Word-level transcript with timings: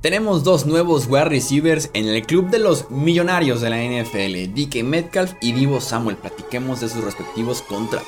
Tenemos 0.00 0.44
dos 0.44 0.64
nuevos 0.64 1.08
wide 1.08 1.24
receivers 1.24 1.90
en 1.92 2.06
el 2.06 2.24
club 2.24 2.50
de 2.50 2.60
los 2.60 2.88
millonarios 2.88 3.60
de 3.60 3.68
la 3.68 3.78
NFL, 3.78 4.54
DK 4.54 4.84
Metcalf 4.84 5.32
y 5.40 5.50
Divo 5.50 5.80
Samuel. 5.80 6.16
Platiquemos 6.16 6.80
de 6.80 6.88
sus 6.88 7.02
respectivos 7.02 7.62
contratos. 7.62 8.06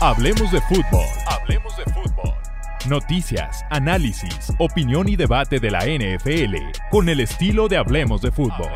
Hablemos 0.00 0.50
de 0.50 0.60
fútbol. 0.62 1.06
Hablemos 1.28 1.76
de 1.76 1.84
fútbol. 1.92 2.34
Noticias, 2.88 3.64
análisis, 3.70 4.52
opinión 4.58 5.08
y 5.08 5.14
debate 5.14 5.60
de 5.60 5.70
la 5.70 5.86
NFL 5.86 6.56
con 6.90 7.08
el 7.08 7.20
estilo 7.20 7.68
de 7.68 7.76
Hablemos 7.76 8.20
de 8.20 8.32
fútbol. 8.32 8.72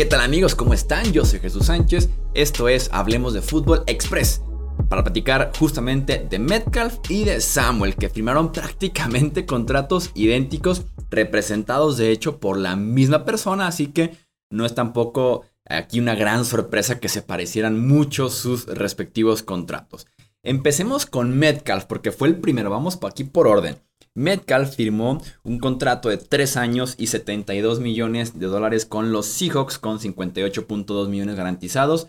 ¿Qué 0.00 0.06
tal 0.06 0.22
amigos? 0.22 0.54
¿Cómo 0.54 0.72
están? 0.72 1.12
Yo 1.12 1.26
soy 1.26 1.40
Jesús 1.40 1.66
Sánchez. 1.66 2.08
Esto 2.32 2.70
es 2.70 2.88
Hablemos 2.90 3.34
de 3.34 3.42
Fútbol 3.42 3.82
Express. 3.86 4.40
Para 4.88 5.04
platicar 5.04 5.52
justamente 5.58 6.26
de 6.26 6.38
Metcalf 6.38 6.98
y 7.10 7.24
de 7.24 7.38
Samuel, 7.42 7.96
que 7.96 8.08
firmaron 8.08 8.50
prácticamente 8.50 9.44
contratos 9.44 10.10
idénticos, 10.14 10.86
representados 11.10 11.98
de 11.98 12.12
hecho 12.12 12.40
por 12.40 12.56
la 12.56 12.76
misma 12.76 13.26
persona, 13.26 13.66
así 13.66 13.88
que 13.88 14.16
no 14.50 14.64
es 14.64 14.74
tampoco 14.74 15.44
aquí 15.66 16.00
una 16.00 16.14
gran 16.14 16.46
sorpresa 16.46 16.98
que 16.98 17.10
se 17.10 17.20
parecieran 17.20 17.86
mucho 17.86 18.30
sus 18.30 18.64
respectivos 18.68 19.42
contratos. 19.42 20.06
Empecemos 20.42 21.04
con 21.04 21.36
Metcalf, 21.38 21.84
porque 21.84 22.10
fue 22.10 22.28
el 22.28 22.40
primero, 22.40 22.70
vamos 22.70 22.98
aquí 23.06 23.24
por 23.24 23.46
orden. 23.46 23.76
Metcalf 24.14 24.74
firmó 24.74 25.22
un 25.44 25.58
contrato 25.58 26.08
de 26.08 26.16
3 26.18 26.56
años 26.56 26.94
y 26.98 27.06
72 27.06 27.80
millones 27.80 28.38
de 28.38 28.46
dólares 28.46 28.86
con 28.86 29.12
los 29.12 29.26
Seahawks 29.26 29.78
con 29.78 29.98
58.2 29.98 31.08
millones 31.08 31.36
garantizados 31.36 32.08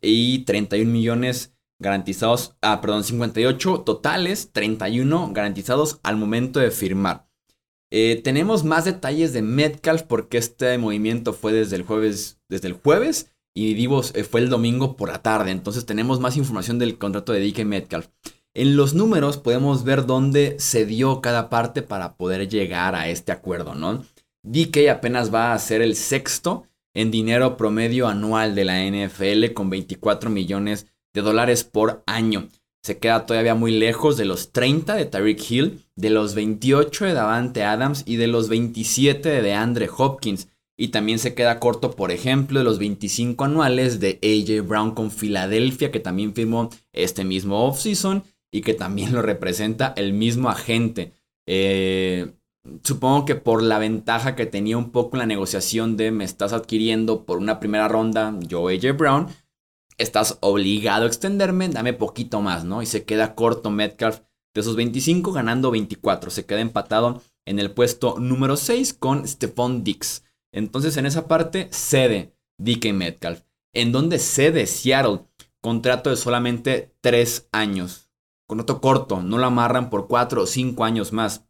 y 0.00 0.44
31 0.44 0.90
millones 0.90 1.54
garantizados, 1.78 2.56
ah, 2.60 2.80
perdón, 2.80 3.04
58 3.04 3.80
totales, 3.80 4.50
31 4.52 5.32
garantizados 5.32 6.00
al 6.02 6.16
momento 6.16 6.60
de 6.60 6.70
firmar. 6.70 7.28
Eh, 7.90 8.20
tenemos 8.22 8.62
más 8.62 8.84
detalles 8.84 9.32
de 9.32 9.42
Metcalf 9.42 10.02
porque 10.02 10.38
este 10.38 10.78
movimiento 10.78 11.32
fue 11.32 11.52
desde 11.52 11.76
el 11.76 11.82
jueves, 11.82 12.40
desde 12.48 12.68
el 12.68 12.74
jueves 12.74 13.32
y 13.54 13.84
eh, 13.84 14.24
fue 14.24 14.40
el 14.40 14.48
domingo 14.48 14.96
por 14.96 15.08
la 15.08 15.22
tarde. 15.22 15.50
Entonces 15.50 15.86
tenemos 15.86 16.20
más 16.20 16.36
información 16.36 16.78
del 16.78 16.98
contrato 16.98 17.32
de 17.32 17.44
DK 17.44 17.64
Metcalf. 17.64 18.08
En 18.52 18.76
los 18.76 18.94
números 18.94 19.36
podemos 19.36 19.84
ver 19.84 20.06
dónde 20.06 20.56
se 20.58 20.84
dio 20.84 21.20
cada 21.20 21.48
parte 21.50 21.82
para 21.82 22.16
poder 22.16 22.48
llegar 22.48 22.96
a 22.96 23.08
este 23.08 23.30
acuerdo, 23.30 23.76
¿no? 23.76 24.04
DK 24.42 24.88
apenas 24.90 25.32
va 25.32 25.52
a 25.52 25.58
ser 25.60 25.82
el 25.82 25.94
sexto 25.94 26.66
en 26.92 27.12
dinero 27.12 27.56
promedio 27.56 28.08
anual 28.08 28.56
de 28.56 28.64
la 28.64 28.84
NFL 28.84 29.52
con 29.54 29.70
24 29.70 30.30
millones 30.30 30.88
de 31.14 31.20
dólares 31.20 31.62
por 31.62 32.02
año. 32.06 32.48
Se 32.82 32.98
queda 32.98 33.24
todavía 33.24 33.54
muy 33.54 33.70
lejos 33.70 34.16
de 34.16 34.24
los 34.24 34.50
30 34.50 34.96
de 34.96 35.04
Tyreek 35.04 35.48
Hill, 35.48 35.84
de 35.94 36.10
los 36.10 36.34
28 36.34 37.04
de 37.04 37.12
Davante 37.12 37.62
Adams 37.62 38.02
y 38.04 38.16
de 38.16 38.26
los 38.26 38.48
27 38.48 39.28
de 39.28 39.42
DeAndre 39.42 39.88
Hopkins. 39.96 40.48
Y 40.76 40.88
también 40.88 41.20
se 41.20 41.34
queda 41.34 41.60
corto, 41.60 41.92
por 41.92 42.10
ejemplo, 42.10 42.58
de 42.58 42.64
los 42.64 42.80
25 42.80 43.44
anuales 43.44 44.00
de 44.00 44.18
AJ 44.22 44.66
Brown 44.66 44.92
con 44.92 45.12
Filadelfia, 45.12 45.92
que 45.92 46.00
también 46.00 46.34
firmó 46.34 46.70
este 46.92 47.22
mismo 47.22 47.64
offseason 47.68 48.24
y 48.50 48.62
que 48.62 48.74
también 48.74 49.12
lo 49.12 49.22
representa 49.22 49.92
el 49.96 50.12
mismo 50.12 50.48
agente. 50.48 51.12
Eh, 51.46 52.32
supongo 52.82 53.24
que 53.24 53.34
por 53.34 53.62
la 53.62 53.78
ventaja 53.78 54.34
que 54.36 54.46
tenía 54.46 54.76
un 54.76 54.90
poco 54.90 55.16
en 55.16 55.20
la 55.20 55.26
negociación 55.26 55.96
de 55.96 56.10
me 56.10 56.24
estás 56.24 56.52
adquiriendo 56.52 57.24
por 57.24 57.38
una 57.38 57.60
primera 57.60 57.88
ronda, 57.88 58.34
yo 58.40 58.68
AJ 58.68 58.96
Brown, 58.96 59.28
estás 59.98 60.38
obligado 60.40 61.04
a 61.04 61.06
extenderme, 61.06 61.68
dame 61.68 61.92
poquito 61.92 62.40
más, 62.40 62.64
¿no? 62.64 62.82
Y 62.82 62.86
se 62.86 63.04
queda 63.04 63.34
corto 63.34 63.70
Metcalf 63.70 64.20
de 64.54 64.60
esos 64.60 64.76
25 64.76 65.32
ganando 65.32 65.70
24, 65.70 66.30
se 66.30 66.44
queda 66.44 66.60
empatado 66.60 67.22
en 67.46 67.58
el 67.58 67.70
puesto 67.70 68.18
número 68.18 68.56
6 68.56 68.94
con 68.94 69.26
Stephon 69.26 69.84
Dix. 69.84 70.24
Entonces 70.52 70.96
en 70.96 71.06
esa 71.06 71.28
parte 71.28 71.68
cede 71.70 72.34
DK 72.58 72.92
Metcalf. 72.92 73.42
En 73.72 73.92
donde 73.92 74.18
cede 74.18 74.66
Seattle, 74.66 75.20
contrato 75.60 76.10
de 76.10 76.16
solamente 76.16 76.92
3 77.00 77.48
años 77.52 78.09
contrato 78.50 78.80
corto, 78.80 79.22
no 79.22 79.38
lo 79.38 79.46
amarran 79.46 79.90
por 79.90 80.08
4 80.08 80.42
o 80.42 80.46
5 80.46 80.84
años 80.84 81.12
más. 81.12 81.46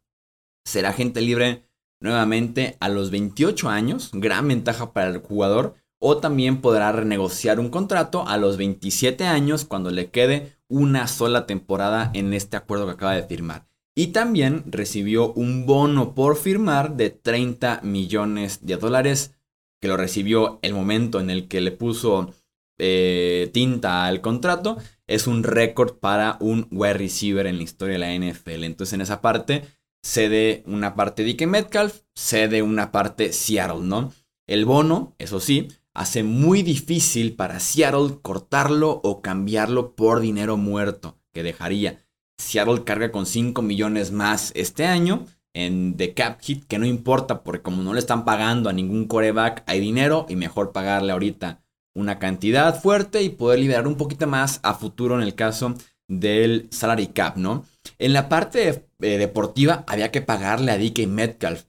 Será 0.65 0.93
gente 0.93 1.21
libre 1.21 1.67
nuevamente 2.01 2.77
a 2.81 2.89
los 2.89 3.11
28 3.11 3.69
años, 3.69 4.11
gran 4.13 4.47
ventaja 4.47 4.93
para 4.93 5.09
el 5.09 5.19
jugador, 5.19 5.75
o 5.99 6.19
también 6.19 6.61
podrá 6.61 6.93
renegociar 6.93 7.59
un 7.59 7.71
contrato 7.71 8.27
a 8.27 8.37
los 8.37 8.57
27 8.57 9.25
años 9.25 9.65
cuando 9.65 9.91
le 9.91 10.11
quede 10.11 10.57
una 10.69 11.09
sola 11.09 11.47
temporada 11.47 12.11
en 12.15 12.33
este 12.33 12.57
acuerdo 12.57 12.87
que 12.87 12.93
acaba 12.93 13.15
de 13.15 13.25
firmar. 13.25 13.67
Y 13.95 14.09
también 14.09 14.65
recibió 14.67 15.33
un 15.33 15.67
bono 15.67 16.15
por 16.15 16.37
firmar 16.37 16.97
de 16.97 17.11
30 17.11 17.81
millones 17.83 18.65
de 18.65 18.77
dólares, 18.77 19.35
que 19.81 19.89
lo 19.89 19.97
recibió 19.97 20.59
el 20.63 20.75
momento 20.75 21.21
en 21.21 21.29
el 21.31 21.49
que 21.49 21.61
le 21.61 21.73
puso 21.73 22.33
eh, 22.79 23.51
tinta 23.53 24.07
al 24.07 24.23
contrato 24.23 24.79
es 25.11 25.27
un 25.27 25.43
récord 25.43 25.99
para 25.99 26.37
un 26.41 26.69
wide 26.71 26.95
receiver 26.95 27.47
en 27.47 27.57
la 27.57 27.65
historia 27.65 27.99
de 27.99 27.99
la 27.99 28.15
NFL. 28.15 28.63
Entonces 28.63 28.93
en 28.93 29.01
esa 29.01 29.21
parte 29.21 29.65
cede 30.03 30.63
una 30.67 30.95
parte 30.95 31.25
DK 31.25 31.47
Metcalf, 31.49 32.03
cede 32.15 32.63
una 32.63 32.93
parte 32.93 33.33
Seattle, 33.33 33.83
¿no? 33.83 34.13
El 34.47 34.65
bono, 34.65 35.17
eso 35.19 35.41
sí, 35.41 35.69
hace 35.95 36.23
muy 36.23 36.63
difícil 36.63 37.35
para 37.35 37.59
Seattle 37.59 38.19
cortarlo 38.23 39.01
o 39.03 39.21
cambiarlo 39.21 39.97
por 39.97 40.21
dinero 40.21 40.57
muerto 40.57 41.19
que 41.33 41.43
dejaría. 41.43 41.99
Seattle 42.39 42.85
carga 42.85 43.11
con 43.11 43.27
5 43.27 43.63
millones 43.63 44.13
más 44.13 44.53
este 44.55 44.87
año 44.87 45.27
en 45.55 45.97
The 45.97 46.15
Cap 46.15 46.41
Hit, 46.41 46.67
que 46.67 46.79
no 46.79 46.87
importa 46.87 47.43
porque 47.43 47.63
como 47.63 47.83
no 47.83 47.95
le 47.95 47.99
están 47.99 48.25
pagando 48.25 48.71
a 48.71 48.73
ningún 48.73 49.07
coreback, 49.07 49.65
hay 49.67 49.81
dinero 49.81 50.27
y 50.29 50.37
mejor 50.37 50.71
pagarle 50.71 51.11
ahorita 51.11 51.65
una 51.95 52.19
cantidad 52.19 52.81
fuerte 52.81 53.23
y 53.23 53.31
poder 53.31 53.59
liberar 53.59 53.87
un 53.87 53.97
poquito 53.97 54.27
más 54.27 54.61
a 54.63 54.75
futuro 54.75 55.17
en 55.17 55.23
el 55.23 55.35
caso 55.35 55.75
del 56.09 56.69
salary 56.71 57.09
cap, 57.09 57.37
¿no? 57.37 57.65
En 57.99 58.13
la 58.13 58.29
parte 58.29 58.89
eh, 59.01 59.19
deportiva 59.19 59.85
había 59.87 60.11
que 60.11 60.21
pagarle 60.21 60.73
a 60.73 60.79
DK 60.79 61.07
Metcalf. 61.07 61.65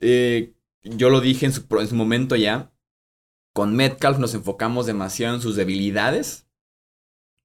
Eh, 0.00 0.54
yo 0.82 1.10
lo 1.10 1.20
dije 1.20 1.46
en 1.46 1.52
su, 1.52 1.66
en 1.78 1.88
su 1.88 1.94
momento 1.94 2.36
ya. 2.36 2.72
Con 3.54 3.74
Metcalf 3.74 4.18
nos 4.18 4.34
enfocamos 4.34 4.86
demasiado 4.86 5.34
en 5.34 5.40
sus 5.40 5.56
debilidades 5.56 6.46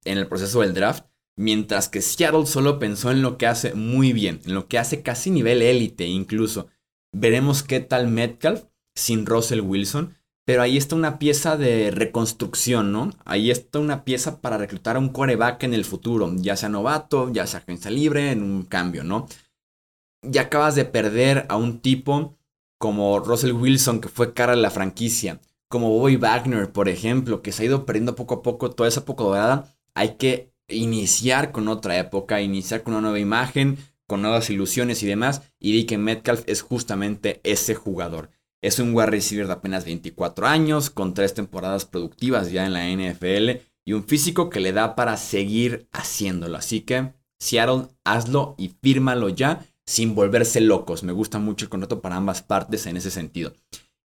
en 0.06 0.18
el 0.18 0.28
proceso 0.28 0.62
del 0.62 0.74
draft, 0.74 1.06
mientras 1.36 1.90
que 1.90 2.02
Seattle 2.02 2.46
solo 2.46 2.78
pensó 2.78 3.10
en 3.12 3.22
lo 3.22 3.38
que 3.38 3.48
hace 3.48 3.74
muy 3.74 4.14
bien, 4.14 4.42
en 4.46 4.54
lo 4.54 4.68
que 4.68 4.78
hace 4.78 5.02
casi 5.02 5.32
nivel 5.32 5.62
élite 5.62 6.06
incluso. 6.06 6.68
Veremos 7.14 7.64
qué 7.64 7.80
tal 7.80 8.08
Metcalf 8.08 8.66
sin 8.96 9.26
Russell 9.26 9.62
Wilson. 9.62 10.16
Pero 10.46 10.62
ahí 10.62 10.78
está 10.78 10.96
una 10.96 11.20
pieza 11.20 11.56
de 11.56 11.90
reconstrucción, 11.92 12.92
¿no? 12.92 13.12
Ahí 13.24 13.50
está 13.50 13.80
una 13.80 14.04
pieza 14.04 14.42
para 14.42 14.58
reclutar 14.58 14.98
a 14.98 15.00
un 15.00 15.10
coreback 15.10 15.64
en 15.64 15.74
el 15.74 15.86
futuro, 15.86 16.32
ya 16.36 16.58
sea 16.58 16.70
novato, 16.70 17.32
ya 17.32 17.48
sea 17.48 17.62
agencia 17.62 17.90
libre, 17.90 18.32
en 18.32 18.44
un 18.44 18.64
cambio, 18.64 19.04
¿no? 19.04 19.28
Ya 20.22 20.44
acabas 20.44 20.76
de 20.76 20.86
perder 20.86 21.46
a 21.50 21.56
un 21.56 21.80
tipo 21.80 22.38
como 22.78 23.20
Russell 23.20 23.54
Wilson, 23.54 24.02
que 24.02 24.10
fue 24.10 24.34
cara 24.34 24.56
de 24.56 24.62
la 24.62 24.70
franquicia, 24.70 25.40
como 25.70 25.90
Bobby 25.90 26.18
Wagner, 26.18 26.72
por 26.72 26.90
ejemplo, 26.90 27.42
que 27.42 27.54
se 27.54 27.64
ha 27.64 27.66
ido 27.68 27.86
perdiendo 27.86 28.16
poco 28.16 28.36
a 28.36 28.42
poco 28.42 28.72
toda 28.72 28.90
esa 28.90 29.00
época 29.00 29.24
dorada. 29.24 29.74
Hay 29.96 30.16
que 30.18 30.52
iniciar 30.68 31.52
con 31.54 31.70
otra 31.70 31.98
época, 31.98 32.42
iniciar 32.42 32.84
con 32.84 32.94
una 32.94 33.02
nueva 33.02 33.20
imagen, 33.20 33.78
con 34.06 34.22
nuevas 34.22 34.50
ilusiones 34.50 35.02
y 35.02 35.08
demás. 35.08 35.44
Y 35.60 35.72
di 35.72 35.86
que 35.86 35.98
Metcalf 35.98 36.44
es 36.46 36.62
justamente 36.62 37.40
ese 37.44 37.74
jugador. 37.74 38.30
Es 38.64 38.80
un 38.80 38.96
wide 38.96 39.08
receiver 39.08 39.46
de 39.46 39.54
apenas 39.54 39.84
24 39.84 40.48
años, 40.48 40.90
con 40.90 41.14
tres 41.14 41.34
temporadas 41.34 41.84
productivas 41.84 42.50
ya 42.50 42.66
en 42.66 42.72
la 42.72 42.88
NFL 42.88 43.62
y 43.86 43.92
un 43.92 44.06
físico 44.06 44.50
que 44.50 44.62
le 44.62 44.72
da 44.72 44.96
para 44.96 45.18
seguir 45.18 45.90
haciéndolo. 45.92 46.56
Así 46.56 46.80
que, 46.80 47.14
Seattle, 47.42 47.90
hazlo 48.06 48.56
y 48.58 48.70
fírmalo 48.82 49.28
ya 49.28 49.66
sin 49.86 50.16
volverse 50.16 50.62
locos. 50.62 51.04
Me 51.04 51.12
gusta 51.12 51.40
mucho 51.40 51.66
el 51.66 51.70
contrato 51.70 52.02
para 52.02 52.16
ambas 52.16 52.42
partes 52.42 52.86
en 52.86 52.96
ese 52.96 53.12
sentido. 53.12 53.54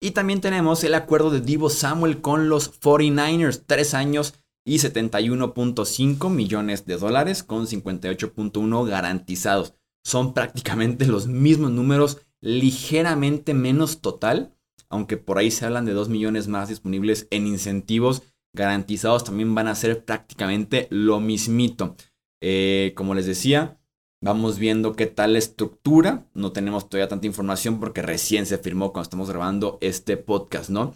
Y 0.01 0.11
también 0.11 0.41
tenemos 0.41 0.83
el 0.83 0.95
acuerdo 0.95 1.31
de 1.31 1.41
Divo 1.41 1.71
Samuel 1.71 2.21
con 2.21 2.49
los 2.49 2.81
49ers, 2.81 3.63
3 3.65 3.95
años 3.95 4.35
y 4.67 4.79
71.5 4.79 6.31
millones 6.31 6.85
de 6.85 6.97
dólares 6.97 7.45
con 7.45 7.69
58.1 7.69 8.89
garantizados. 8.89 9.75
Son 10.03 10.35
prácticamente 10.35 11.07
los 11.07 11.29
mismos 11.29 11.71
números 11.71 12.19
ligeramente 12.40 13.55
menos 13.55 14.00
total, 14.00 14.55
aunque 14.88 15.17
por 15.17 15.38
ahí 15.38 15.50
se 15.50 15.67
hablan 15.67 15.85
de 15.85 15.93
2 15.93 16.08
millones 16.08 16.49
más 16.49 16.69
disponibles 16.69 17.26
en 17.31 17.46
incentivos 17.46 18.23
garantizados, 18.55 19.25
también 19.25 19.55
van 19.55 19.69
a 19.69 19.75
ser 19.75 20.05
prácticamente 20.05 20.88
lo 20.90 21.20
mismito. 21.20 21.96
Eh, 22.40 22.93
como 22.96 23.14
les 23.14 23.26
decía, 23.26 23.79
Vamos 24.20 24.58
viendo 24.58 24.94
qué 24.94 25.06
tal 25.06 25.35
la 25.35 25.38
estructura. 25.38 26.26
No 26.35 26.50
tenemos 26.50 26.88
todavía 26.88 27.08
tanta 27.08 27.26
información 27.26 27.79
porque 27.79 28.02
recién 28.02 28.46
se 28.46 28.58
firmó 28.58 28.93
cuando 28.93 29.05
estamos 29.05 29.31
grabando 29.31 29.79
este 29.81 30.17
podcast, 30.17 30.70
¿no? 30.70 30.94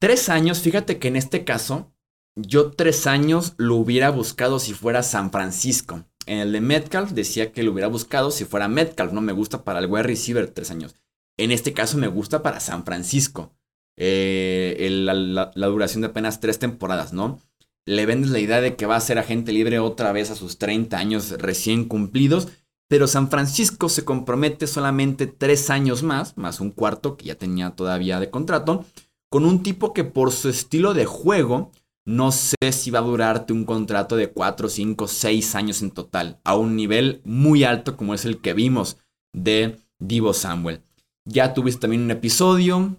Tres 0.00 0.28
años, 0.28 0.60
fíjate 0.60 0.98
que 0.98 1.08
en 1.08 1.16
este 1.16 1.44
caso, 1.44 1.92
yo 2.34 2.72
tres 2.72 3.06
años 3.06 3.54
lo 3.58 3.76
hubiera 3.76 4.10
buscado 4.10 4.58
si 4.58 4.74
fuera 4.74 5.02
San 5.04 5.30
Francisco. 5.30 6.04
En 6.30 6.38
el 6.38 6.52
de 6.52 6.60
Metcalf 6.60 7.10
decía 7.10 7.50
que 7.50 7.64
lo 7.64 7.72
hubiera 7.72 7.88
buscado 7.88 8.30
si 8.30 8.44
fuera 8.44 8.68
Metcalf. 8.68 9.12
No 9.12 9.20
me 9.20 9.32
gusta 9.32 9.64
para 9.64 9.80
el 9.80 9.86
wide 9.86 10.04
receiver 10.04 10.48
tres 10.48 10.70
años. 10.70 10.94
En 11.36 11.50
este 11.50 11.72
caso 11.72 11.98
me 11.98 12.06
gusta 12.06 12.40
para 12.40 12.60
San 12.60 12.84
Francisco. 12.84 13.52
Eh, 13.96 14.88
la, 14.92 15.50
duración 15.66 16.02
de 16.02 16.06
apenas 16.06 16.38
tres 16.38 16.60
temporadas, 16.60 17.12
¿no? 17.12 17.40
Le 17.84 18.06
vendes 18.06 18.30
la 18.30 18.38
idea 18.38 18.60
de 18.60 18.76
que 18.76 18.86
va 18.86 18.94
a 18.94 19.00
ser 19.00 19.18
agente 19.18 19.50
libre 19.50 19.80
otra 19.80 20.12
vez 20.12 20.30
a 20.30 20.36
sus 20.36 20.56
30 20.58 20.96
años 20.96 21.30
recién 21.32 21.86
cumplidos, 21.86 22.46
pero 22.86 23.08
San 23.08 23.28
Francisco 23.28 23.88
se 23.88 24.04
compromete 24.04 24.68
solamente 24.68 25.26
tres 25.26 25.68
años 25.68 26.04
más, 26.04 26.38
más 26.38 26.60
un 26.60 26.70
cuarto 26.70 27.16
que 27.16 27.24
ya 27.24 27.34
tenía 27.34 27.70
todavía 27.70 28.20
de 28.20 28.30
contrato, 28.30 28.84
con 29.30 29.44
un 29.44 29.64
tipo 29.64 29.92
que 29.92 30.04
por 30.04 30.30
su 30.30 30.48
estilo 30.48 30.94
de 30.94 31.06
juego, 31.06 31.72
no 32.10 32.32
sé 32.32 32.56
si 32.72 32.90
va 32.90 32.98
a 32.98 33.02
durarte 33.02 33.52
un 33.52 33.64
contrato 33.64 34.16
de 34.16 34.32
4, 34.32 34.68
5, 34.68 35.06
6 35.06 35.54
años 35.54 35.80
en 35.80 35.92
total, 35.92 36.40
a 36.42 36.56
un 36.56 36.74
nivel 36.74 37.20
muy 37.24 37.62
alto 37.62 37.96
como 37.96 38.14
es 38.14 38.24
el 38.24 38.40
que 38.40 38.52
vimos 38.52 38.98
de 39.32 39.78
Divo 40.00 40.32
Samuel. 40.32 40.82
Ya 41.24 41.54
tuviste 41.54 41.82
también 41.82 42.02
un 42.02 42.10
episodio 42.10 42.96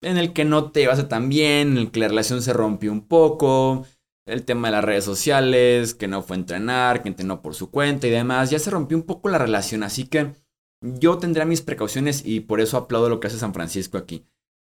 en 0.00 0.16
el 0.16 0.32
que 0.32 0.46
no 0.46 0.70
te 0.70 0.80
llevaste 0.80 1.04
tan 1.04 1.28
bien, 1.28 1.72
en 1.72 1.78
el 1.78 1.90
que 1.90 2.00
la 2.00 2.08
relación 2.08 2.40
se 2.40 2.54
rompió 2.54 2.90
un 2.90 3.06
poco, 3.06 3.84
el 4.26 4.44
tema 4.44 4.68
de 4.68 4.72
las 4.72 4.84
redes 4.84 5.04
sociales, 5.04 5.94
que 5.94 6.08
no 6.08 6.22
fue 6.22 6.36
a 6.36 6.40
entrenar, 6.40 7.02
que 7.02 7.10
entrenó 7.10 7.42
por 7.42 7.54
su 7.54 7.70
cuenta 7.70 8.06
y 8.06 8.10
demás, 8.10 8.48
ya 8.48 8.58
se 8.58 8.70
rompió 8.70 8.96
un 8.96 9.02
poco 9.02 9.28
la 9.28 9.36
relación, 9.36 9.82
así 9.82 10.06
que 10.06 10.32
yo 10.80 11.18
tendré 11.18 11.44
mis 11.44 11.60
precauciones 11.60 12.24
y 12.24 12.40
por 12.40 12.62
eso 12.62 12.78
aplaudo 12.78 13.10
lo 13.10 13.20
que 13.20 13.26
hace 13.26 13.38
San 13.38 13.52
Francisco 13.52 13.98
aquí. 13.98 14.24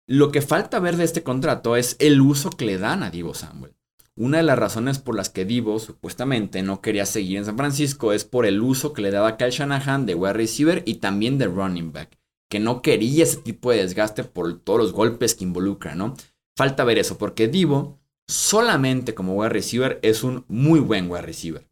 Lo 0.07 0.31
que 0.31 0.43
falta 0.43 0.79
ver 0.79 0.97
de 0.97 1.05
este 1.05 1.25
contrato 1.25 1.75
es 1.75 1.97
el 1.99 2.21
uso 2.21 2.51
que 2.51 2.67
le 2.67 2.79
dan 2.79 3.03
a 3.03 3.11
Divo 3.11 3.35
Samuel. 3.35 3.75
Una 4.21 4.37
de 4.37 4.43
las 4.43 4.59
razones 4.59 4.99
por 4.99 5.17
las 5.17 5.31
que 5.31 5.47
Divo 5.47 5.79
supuestamente 5.79 6.63
no 6.63 6.83
quería 6.83 7.07
seguir 7.07 7.39
en 7.39 7.47
San 7.47 7.57
Francisco 7.57 8.13
es 8.13 8.27
por 8.27 8.45
el 8.45 8.61
uso 8.61 8.93
que 8.93 9.01
le 9.01 9.11
daba 9.11 9.39
Kyle 9.39 9.51
Shanahan 9.51 10.05
de 10.05 10.15
wide 10.15 10.35
receiver 10.35 10.83
y 10.85 10.97
también 10.97 11.39
de 11.39 11.47
running 11.47 11.91
back 11.91 12.19
que 12.51 12.61
no 12.61 12.83
quería 12.83 13.23
ese 13.23 13.39
tipo 13.39 13.71
de 13.71 13.79
desgaste 13.79 14.25
por 14.25 14.61
todos 14.61 14.79
los 14.79 14.93
golpes 14.93 15.35
que 15.35 15.45
involucra, 15.45 15.95
¿no? 15.95 16.17
Falta 16.55 16.85
ver 16.85 16.99
eso, 16.99 17.17
porque 17.17 17.49
Divo 17.49 17.99
solamente 18.29 19.15
como 19.15 19.37
wide 19.37 19.49
receiver 19.49 19.99
es 20.03 20.23
un 20.23 20.45
muy 20.49 20.81
buen 20.81 21.11
wide 21.11 21.23
receiver. 21.23 21.71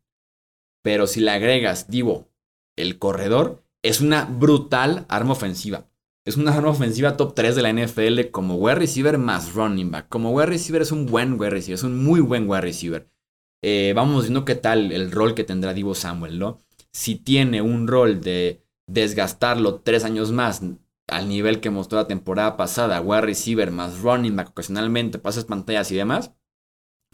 Pero 0.83 1.07
si 1.07 1.21
le 1.21 1.33
agregas 1.33 1.91
Divo, 1.91 2.31
el 2.77 2.99
corredor, 2.99 3.63
es 3.83 4.01
una 4.01 4.25
brutal 4.25 5.05
arma 5.11 5.33
ofensiva. 5.33 5.88
Es 6.29 6.37
una 6.37 6.53
arma 6.53 6.69
ofensiva 6.69 7.17
top 7.17 7.35
3 7.35 7.57
de 7.57 7.63
la 7.63 7.73
NFL 7.73 8.31
como 8.31 8.57
wide 8.57 8.75
receiver 8.75 9.17
más 9.17 9.55
running 9.55 9.91
back. 9.91 10.11
Como 10.11 10.31
wide 10.31 10.45
receiver 10.45 10.83
es 10.83 10.93
un 10.93 11.07
buen 11.07 11.41
wide 11.41 11.49
receiver, 11.49 11.77
es 11.77 11.85
un 11.85 12.05
muy 12.05 12.21
buen 12.21 12.47
wide 12.47 12.61
receiver. 12.61 13.11
Eh, 13.65 13.95
vamos 13.97 14.25
viendo 14.25 14.45
qué 14.45 14.55
tal 14.55 14.93
el 14.93 15.11
rol 15.11 15.35
que 15.35 15.45
tendrá 15.45 15.73
Divo 15.73 15.95
Samuel, 15.95 16.39
¿no? 16.39 16.63
Si 16.93 17.15
tiene 17.15 17.63
un 17.63 17.89
rol 17.89 18.21
de 18.21 18.63
desgastarlo 18.87 19.81
tres 19.81 20.05
años 20.05 20.31
más 20.31 20.61
al 21.07 21.31
nivel 21.31 21.61
que 21.61 21.71
mostró 21.71 21.97
la 21.97 22.07
temporada 22.07 22.59
pasada, 22.59 23.01
wide 23.01 23.23
receiver 23.23 23.71
más 23.71 24.01
running 24.03 24.37
back 24.37 24.51
ocasionalmente, 24.51 25.19
pases 25.19 25.47
pantallas 25.47 25.91
y 25.93 25.97
demás, 25.97 26.33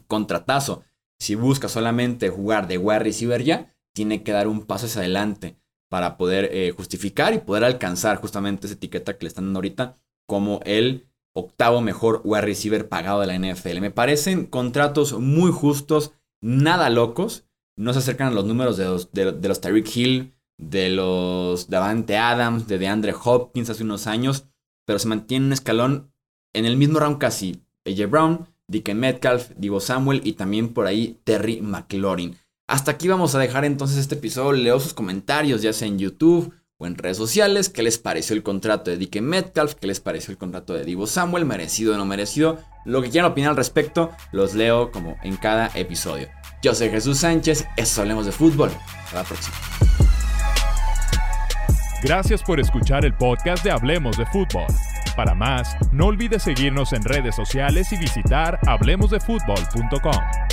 contratazo. 0.08 0.82
Si 1.20 1.36
busca 1.36 1.68
solamente 1.68 2.30
jugar 2.30 2.66
de 2.66 2.78
wide 2.78 2.98
receiver 2.98 3.44
ya, 3.44 3.76
tiene 3.92 4.24
que 4.24 4.32
dar 4.32 4.48
un 4.48 4.66
paso 4.66 4.86
hacia 4.86 5.02
adelante 5.02 5.56
para 5.94 6.16
poder 6.16 6.48
eh, 6.50 6.72
justificar 6.76 7.34
y 7.34 7.38
poder 7.38 7.62
alcanzar 7.62 8.16
justamente 8.16 8.66
esa 8.66 8.74
etiqueta 8.74 9.16
que 9.16 9.26
le 9.26 9.28
están 9.28 9.44
dando 9.44 9.58
ahorita 9.58 9.96
como 10.26 10.58
el 10.64 11.06
octavo 11.36 11.80
mejor 11.82 12.20
wide 12.24 12.40
receiver 12.40 12.88
pagado 12.88 13.20
de 13.20 13.28
la 13.28 13.38
NFL. 13.38 13.78
Me 13.78 13.92
parecen 13.92 14.46
contratos 14.46 15.16
muy 15.20 15.52
justos, 15.52 16.10
nada 16.40 16.90
locos. 16.90 17.44
No 17.76 17.92
se 17.92 18.00
acercan 18.00 18.26
a 18.26 18.30
los 18.32 18.44
números 18.44 18.76
de 18.76 18.86
los, 18.86 19.12
de, 19.12 19.30
de 19.30 19.46
los 19.46 19.60
Tyreek 19.60 19.96
Hill, 19.96 20.34
de 20.58 20.90
los 20.90 21.70
Davante 21.70 22.16
Adams, 22.16 22.66
de 22.66 22.78
DeAndre 22.78 23.14
Hopkins 23.14 23.70
hace 23.70 23.84
unos 23.84 24.08
años, 24.08 24.48
pero 24.86 24.98
se 24.98 25.06
mantiene 25.06 25.46
un 25.46 25.52
escalón 25.52 26.12
en 26.54 26.64
el 26.64 26.76
mismo 26.76 26.98
round 26.98 27.18
casi. 27.18 27.62
AJ 27.86 28.10
Brown, 28.10 28.48
Dick 28.66 28.92
Metcalf, 28.92 29.52
Divo 29.56 29.78
Samuel 29.78 30.22
y 30.24 30.32
también 30.32 30.74
por 30.74 30.88
ahí 30.88 31.20
Terry 31.22 31.60
McLaurin. 31.60 32.36
Hasta 32.66 32.92
aquí 32.92 33.08
vamos 33.08 33.34
a 33.34 33.38
dejar 33.38 33.64
entonces 33.64 33.98
este 33.98 34.14
episodio. 34.14 34.52
Leo 34.52 34.80
sus 34.80 34.94
comentarios, 34.94 35.60
ya 35.60 35.72
sea 35.72 35.86
en 35.86 35.98
YouTube 35.98 36.54
o 36.78 36.86
en 36.86 36.96
redes 36.96 37.18
sociales. 37.18 37.68
¿Qué 37.68 37.82
les 37.82 37.98
pareció 37.98 38.34
el 38.34 38.42
contrato 38.42 38.90
de 38.90 38.96
Dick 38.96 39.20
Metcalf? 39.20 39.74
¿Qué 39.74 39.86
les 39.86 40.00
pareció 40.00 40.32
el 40.32 40.38
contrato 40.38 40.72
de 40.72 40.84
Divo 40.84 41.06
Samuel? 41.06 41.44
¿Merecido 41.44 41.94
o 41.94 41.98
no 41.98 42.06
merecido? 42.06 42.58
Lo 42.86 43.02
que 43.02 43.10
quieran 43.10 43.30
opinar 43.30 43.50
al 43.50 43.56
respecto, 43.56 44.10
los 44.32 44.54
leo 44.54 44.90
como 44.92 45.16
en 45.22 45.36
cada 45.36 45.70
episodio. 45.74 46.28
Yo 46.62 46.74
soy 46.74 46.88
Jesús 46.88 47.18
Sánchez, 47.18 47.66
eso 47.76 48.00
hablemos 48.00 48.24
de 48.24 48.32
fútbol. 48.32 48.70
Hasta 49.04 49.16
la 49.16 49.24
próxima. 49.24 49.56
Gracias 52.02 52.42
por 52.42 52.60
escuchar 52.60 53.04
el 53.04 53.14
podcast 53.14 53.64
de 53.64 53.70
Hablemos 53.70 54.16
de 54.18 54.26
Fútbol. 54.26 54.66
Para 55.16 55.34
más, 55.34 55.76
no 55.92 56.06
olvides 56.06 56.42
seguirnos 56.42 56.92
en 56.92 57.02
redes 57.02 57.34
sociales 57.36 57.92
y 57.92 57.96
visitar 57.96 58.58
hablemosdefutbol.com. 58.66 60.43